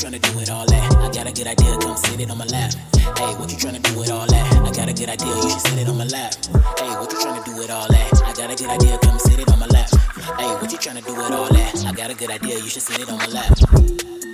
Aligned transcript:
tryna 0.00 0.20
do 0.22 0.38
with 0.38 0.50
all 0.50 0.64
that? 0.64 0.96
I 0.96 1.10
got 1.12 1.28
a 1.28 1.32
good 1.32 1.46
idea, 1.46 1.76
come 1.78 1.94
sit 1.94 2.18
it 2.18 2.30
on 2.30 2.38
my 2.38 2.46
lap. 2.46 2.72
Hey, 3.18 3.34
what 3.36 3.50
you 3.52 3.58
tryna 3.58 3.82
do 3.82 3.98
with 3.98 4.10
all 4.10 4.26
that? 4.26 4.52
I 4.56 4.72
got 4.72 4.88
a 4.88 4.94
good 4.94 5.10
idea, 5.10 5.28
you 5.28 5.50
should 5.50 5.60
sit 5.60 5.78
it 5.78 5.88
on 5.88 5.98
my 5.98 6.06
lap. 6.06 6.34
Hey, 6.78 6.88
what 6.96 7.12
you 7.12 7.18
tryna 7.18 7.44
do 7.44 7.54
with 7.56 7.70
all 7.70 7.86
that? 7.86 8.22
I 8.24 8.32
got 8.32 8.50
a 8.50 8.56
good 8.56 8.70
idea, 8.70 8.98
come 9.02 9.18
sit 9.18 9.38
it 9.38 9.52
on 9.52 9.58
my 9.58 9.66
lap. 9.66 9.90
Hey, 10.38 10.48
what 10.56 10.72
you 10.72 10.78
tryna 10.78 11.04
do 11.04 11.14
with 11.14 11.30
all 11.30 11.52
that? 11.52 11.84
I 11.84 11.92
got 11.92 12.10
a 12.10 12.14
good 12.14 12.30
idea, 12.30 12.56
you 12.56 12.68
should 12.70 12.82
sit 12.82 12.98
it 12.98 13.10
on 13.10 13.18
my 13.18 13.26
lap. 13.26 14.29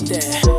Yeah. 0.00 0.57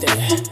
there. 0.00 0.49